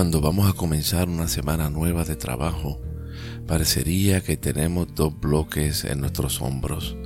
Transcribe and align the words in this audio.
Cuando 0.00 0.22
vamos 0.22 0.48
a 0.48 0.54
comenzar 0.54 1.10
una 1.10 1.28
semana 1.28 1.68
nueva 1.68 2.04
de 2.04 2.16
trabajo, 2.16 2.80
parecería 3.46 4.22
que 4.22 4.38
tenemos 4.38 4.94
dos 4.94 5.20
bloques 5.20 5.84
en 5.84 6.00
nuestros 6.00 6.40
hombros, 6.40 6.96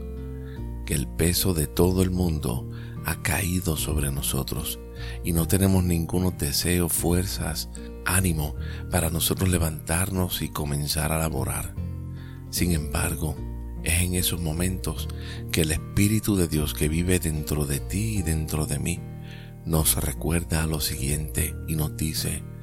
que 0.86 0.94
el 0.94 1.08
peso 1.08 1.54
de 1.54 1.66
todo 1.66 2.04
el 2.04 2.12
mundo 2.12 2.70
ha 3.04 3.20
caído 3.20 3.76
sobre 3.76 4.12
nosotros 4.12 4.78
y 5.24 5.32
no 5.32 5.48
tenemos 5.48 5.82
ningún 5.82 6.38
deseo, 6.38 6.88
fuerzas, 6.88 7.68
ánimo 8.06 8.54
para 8.92 9.10
nosotros 9.10 9.48
levantarnos 9.48 10.40
y 10.40 10.50
comenzar 10.50 11.10
a 11.10 11.18
laborar. 11.18 11.74
Sin 12.50 12.70
embargo, 12.70 13.34
es 13.82 14.02
en 14.02 14.14
esos 14.14 14.40
momentos 14.40 15.08
que 15.50 15.62
el 15.62 15.72
Espíritu 15.72 16.36
de 16.36 16.46
Dios 16.46 16.74
que 16.74 16.88
vive 16.88 17.18
dentro 17.18 17.66
de 17.66 17.80
ti 17.80 18.18
y 18.18 18.22
dentro 18.22 18.66
de 18.66 18.78
mí 18.78 19.00
nos 19.66 19.96
recuerda 19.96 20.64
lo 20.68 20.78
siguiente 20.78 21.56
y 21.66 21.74
nos 21.74 21.96
dice, 21.96 22.53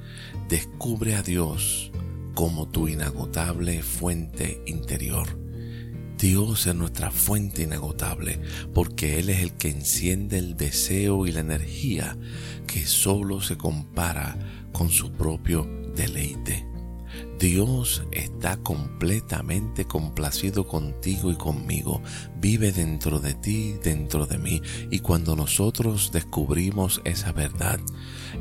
Descubre 0.47 1.15
a 1.15 1.21
Dios 1.21 1.91
como 2.33 2.67
tu 2.67 2.87
inagotable 2.87 3.81
fuente 3.83 4.61
interior. 4.65 5.39
Dios 6.17 6.67
es 6.67 6.75
nuestra 6.75 7.09
fuente 7.09 7.63
inagotable 7.63 8.39
porque 8.73 9.17
Él 9.19 9.29
es 9.29 9.39
el 9.39 9.53
que 9.53 9.69
enciende 9.69 10.37
el 10.37 10.55
deseo 10.55 11.25
y 11.25 11.31
la 11.31 11.39
energía 11.39 12.15
que 12.67 12.85
solo 12.85 13.41
se 13.41 13.57
compara 13.57 14.37
con 14.71 14.89
su 14.91 15.11
propio 15.11 15.67
deleite. 15.95 16.67
Dios 17.39 18.03
está 18.11 18.57
completamente 18.57 19.85
complacido 19.85 20.67
contigo 20.67 21.31
y 21.31 21.35
conmigo. 21.35 22.01
Vive 22.37 22.71
dentro 22.71 23.19
de 23.19 23.33
ti, 23.33 23.73
dentro 23.83 24.27
de 24.27 24.37
mí. 24.37 24.61
Y 24.91 24.99
cuando 24.99 25.35
nosotros 25.35 26.11
descubrimos 26.13 27.01
esa 27.03 27.31
verdad, 27.31 27.79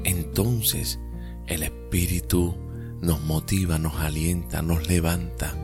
entonces 0.05 1.01
el 1.51 1.65
Espíritu 1.65 2.57
nos 3.03 3.21
motiva, 3.23 3.79
nos 3.79 3.97
alienta, 3.97 4.63
nos 4.63 4.89
levanta 4.89 5.55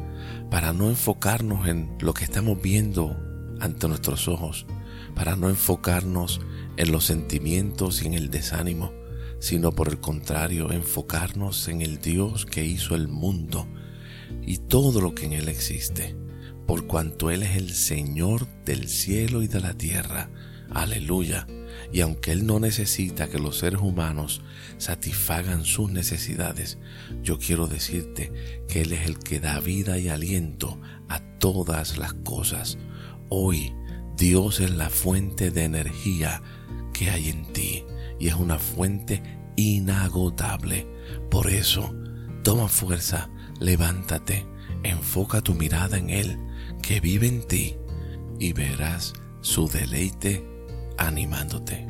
para 0.51 0.73
no 0.73 0.89
enfocarnos 0.89 1.69
en 1.69 1.97
lo 2.01 2.13
que 2.13 2.25
estamos 2.25 2.61
viendo 2.61 3.17
ante 3.61 3.87
nuestros 3.87 4.27
ojos, 4.27 4.67
para 5.15 5.37
no 5.37 5.49
enfocarnos 5.49 6.41
en 6.77 6.91
los 6.91 7.05
sentimientos 7.05 8.03
y 8.03 8.07
en 8.07 8.15
el 8.15 8.31
desánimo, 8.31 8.93
sino 9.39 9.73
por 9.73 9.89
el 9.89 10.01
contrario, 10.01 10.73
enfocarnos 10.73 11.69
en 11.69 11.83
el 11.83 12.01
Dios 12.01 12.47
que 12.47 12.65
hizo 12.65 12.97
el 12.97 13.07
mundo 13.07 13.69
y 14.43 14.59
todo 14.59 15.01
lo 15.01 15.15
que 15.15 15.27
en 15.27 15.35
él 15.35 15.49
existe, 15.49 16.17
por 16.67 16.89
cuanto 16.89 17.31
Él 17.31 17.45
es 17.45 17.57
el 17.57 17.73
Señor 17.73 18.49
del 18.65 18.89
cielo 18.89 19.43
y 19.43 19.47
de 19.47 19.61
la 19.61 19.75
tierra. 19.75 20.31
Aleluya 20.69 21.47
y 21.93 22.01
aunque 22.01 22.33
Él 22.33 22.47
no 22.47 22.61
necesita 22.61 23.29
que 23.29 23.39
los 23.39 23.59
seres 23.59 23.81
humanos 23.81 24.43
satisfagan 24.79 25.65
sus 25.65 25.91
necesidades, 25.91 26.79
yo 27.23 27.39
quiero 27.39 27.67
decirte 27.67 28.33
que 28.69 28.83
Él 28.83 28.93
es 28.93 29.07
el 29.07 29.19
que 29.19 29.41
da 29.41 29.61
vida 29.61 29.99
y 29.99 30.09
aliento 30.09 30.81
a 31.09 31.21
todas 31.39 31.99
las 31.99 32.15
cosas. 32.15 32.79
Hoy 33.29 33.73
Dios 34.17 34.61
es 34.61 34.71
la 34.71 34.91
fuente 34.91 35.51
de 35.51 35.65
energía 35.65 36.43
que 36.93 37.11
hay 37.11 37.29
en 37.29 37.53
ti 37.53 37.85
y 38.19 38.29
es 38.29 38.35
una 38.35 38.59
fuente 38.59 39.23
inagotable. 39.57 40.87
Por 41.31 41.49
eso, 41.51 41.95
toma 42.43 42.69
fuerza, 42.69 43.31
levántate, 43.61 44.47
enfoca 44.83 45.41
tu 45.41 45.55
mirada 45.55 45.99
en 45.99 46.11
Él, 46.11 46.39
que 46.83 47.01
vive 47.01 47.27
en 47.27 47.47
ti, 47.47 47.77
y 48.39 48.53
verás 48.53 49.15
su 49.41 49.69
deleite 49.69 50.56
animándote. 50.97 51.87